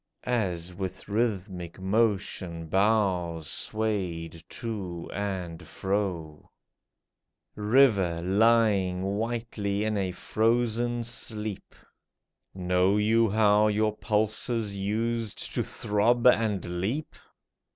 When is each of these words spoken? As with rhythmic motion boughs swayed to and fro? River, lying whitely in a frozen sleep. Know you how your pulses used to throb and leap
As 0.23 0.73
with 0.73 1.07
rhythmic 1.07 1.79
motion 1.79 2.65
boughs 2.65 3.47
swayed 3.47 4.43
to 4.49 5.07
and 5.13 5.67
fro? 5.67 6.49
River, 7.55 8.19
lying 8.23 9.03
whitely 9.03 9.83
in 9.83 9.97
a 9.99 10.11
frozen 10.11 11.03
sleep. 11.03 11.75
Know 12.55 12.97
you 12.97 13.29
how 13.29 13.67
your 13.67 13.95
pulses 13.95 14.75
used 14.75 15.53
to 15.53 15.63
throb 15.63 16.25
and 16.25 16.81
leap 16.81 17.13